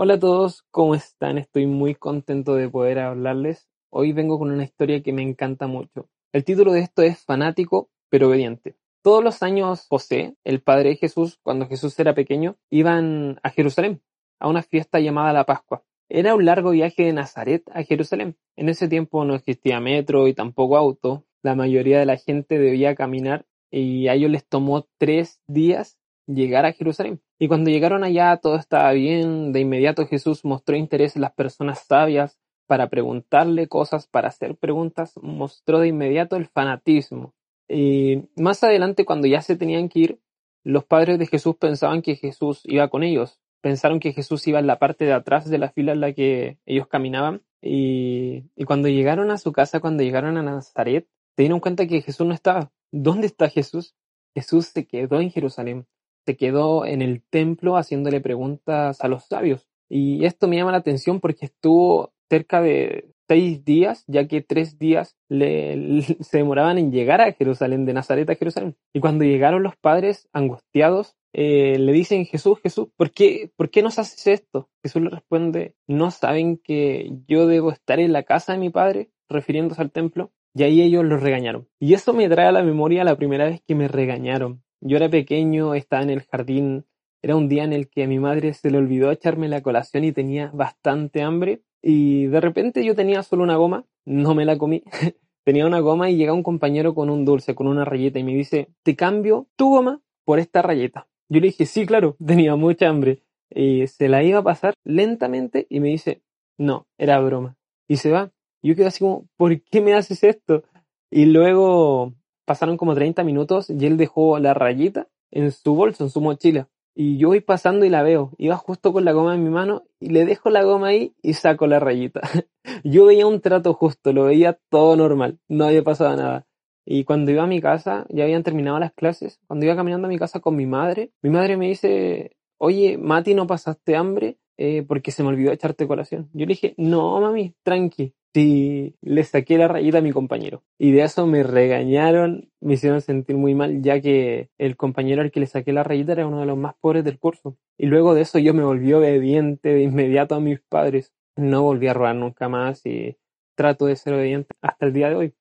[0.00, 1.38] Hola a todos, ¿cómo están?
[1.38, 3.68] Estoy muy contento de poder hablarles.
[3.90, 6.08] Hoy vengo con una historia que me encanta mucho.
[6.32, 8.76] El título de esto es Fanático pero obediente.
[9.02, 14.00] Todos los años José, el padre de Jesús, cuando Jesús era pequeño, iban a Jerusalén,
[14.38, 15.82] a una fiesta llamada la Pascua.
[16.08, 18.36] Era un largo viaje de Nazaret a Jerusalén.
[18.54, 21.24] En ese tiempo no existía metro y tampoco auto.
[21.42, 25.97] La mayoría de la gente debía caminar y a ellos les tomó tres días
[26.28, 27.20] llegar a Jerusalén.
[27.38, 29.52] Y cuando llegaron allá todo estaba bien.
[29.52, 35.14] De inmediato Jesús mostró interés en las personas sabias para preguntarle cosas, para hacer preguntas.
[35.20, 37.34] Mostró de inmediato el fanatismo.
[37.68, 40.20] Y más adelante, cuando ya se tenían que ir,
[40.64, 43.40] los padres de Jesús pensaban que Jesús iba con ellos.
[43.60, 46.58] Pensaron que Jesús iba en la parte de atrás de la fila en la que
[46.66, 47.42] ellos caminaban.
[47.60, 52.02] Y, y cuando llegaron a su casa, cuando llegaron a Nazaret, se dieron cuenta que
[52.02, 52.70] Jesús no estaba.
[52.90, 53.94] ¿Dónde está Jesús?
[54.34, 55.86] Jesús se quedó en Jerusalén,
[56.28, 59.66] se quedó en el templo haciéndole preguntas a los sabios.
[59.88, 64.78] Y esto me llama la atención porque estuvo cerca de seis días, ya que tres
[64.78, 68.76] días le, se demoraban en llegar a Jerusalén, de Nazaret a Jerusalén.
[68.92, 73.80] Y cuando llegaron los padres angustiados, eh, le dicen, Jesús, Jesús, ¿por qué, ¿por qué
[73.80, 74.68] nos haces esto?
[74.82, 79.08] Jesús le responde, ¿no saben que yo debo estar en la casa de mi padre?
[79.28, 80.32] refiriéndose al templo.
[80.54, 81.68] Y ahí ellos los regañaron.
[81.78, 84.62] Y eso me trae a la memoria la primera vez que me regañaron.
[84.80, 86.86] Yo era pequeño, estaba en el jardín,
[87.20, 90.04] era un día en el que a mi madre se le olvidó echarme la colación
[90.04, 91.62] y tenía bastante hambre.
[91.82, 94.84] Y de repente yo tenía solo una goma, no me la comí.
[95.44, 98.34] tenía una goma y llega un compañero con un dulce, con una rayeta y me
[98.34, 101.08] dice, te cambio tu goma por esta rayeta.
[101.28, 103.22] Yo le dije, sí, claro, tenía mucha hambre.
[103.50, 106.22] Y se la iba a pasar lentamente y me dice,
[106.58, 107.56] no, era broma.
[107.88, 108.30] Y se va.
[108.62, 110.64] Yo quedé así como, ¿por qué me haces esto?
[111.10, 112.14] Y luego
[112.48, 116.68] pasaron como 30 minutos y él dejó la rayita en su bolso, en su mochila.
[116.96, 118.32] Y yo voy pasando y la veo.
[118.38, 121.34] Iba justo con la goma en mi mano y le dejo la goma ahí y
[121.34, 122.22] saco la rayita.
[122.82, 126.46] yo veía un trato justo, lo veía todo normal, no había pasado nada.
[126.84, 130.08] Y cuando iba a mi casa, ya habían terminado las clases, cuando iba caminando a
[130.08, 134.38] mi casa con mi madre, mi madre me dice, oye, Mati, ¿no pasaste hambre?
[134.60, 136.28] Eh, porque se me olvidó echarte colación.
[136.32, 140.64] Yo le dije, no, mami, tranqui, si le saqué la rayita a mi compañero.
[140.78, 145.30] Y de eso me regañaron, me hicieron sentir muy mal, ya que el compañero al
[145.30, 147.56] que le saqué la rayita era uno de los más pobres del curso.
[147.78, 151.14] Y luego de eso yo me volví obediente de inmediato a mis padres.
[151.36, 153.16] No volví a robar nunca más y
[153.54, 155.34] trato de ser obediente hasta el día de hoy.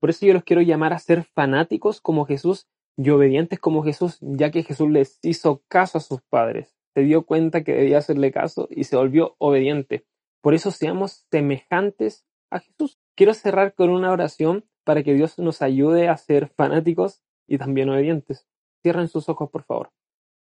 [0.00, 2.66] Por eso yo los quiero llamar a ser fanáticos como Jesús
[2.96, 6.77] y obedientes como Jesús, ya que Jesús les hizo caso a sus padres.
[6.98, 10.04] Se dio cuenta que debía hacerle caso y se volvió obediente.
[10.40, 12.98] Por eso seamos semejantes a Jesús.
[13.14, 17.88] Quiero cerrar con una oración para que Dios nos ayude a ser fanáticos y también
[17.88, 18.48] obedientes.
[18.82, 19.92] Cierren sus ojos, por favor.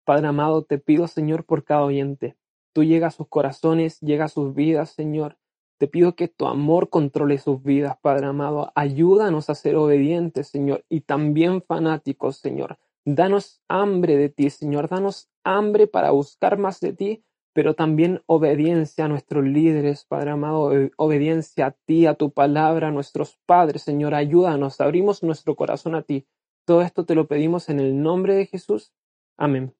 [0.04, 2.36] Padre amado, te pido, Señor, por cada oyente.
[2.72, 5.36] Tú llegas a sus corazones, llega a sus vidas, Señor.
[5.78, 8.70] Te pido que tu amor controle sus vidas, Padre amado.
[8.76, 12.78] Ayúdanos a ser obedientes, Señor, y también fanáticos, Señor.
[13.04, 14.88] Danos hambre de ti, Señor.
[14.88, 17.24] Danos hambre para buscar más de ti
[17.54, 22.90] pero también obediencia a nuestros líderes, Padre amado, obediencia a ti, a tu palabra, a
[22.90, 26.26] nuestros padres, Señor, ayúdanos, abrimos nuestro corazón a ti.
[26.66, 28.92] Todo esto te lo pedimos en el nombre de Jesús.
[29.36, 29.72] Amén.